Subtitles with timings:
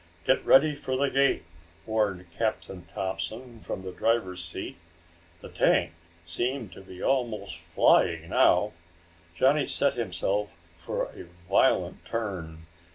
[0.23, 1.43] "Get ready for the gate!"
[1.85, 4.77] warned Captain Thompson from the driver's seat.
[5.41, 5.91] The tank
[6.25, 8.73] seemed to be almost flying now.
[9.35, 12.65] Johnny set himself for a violent turn.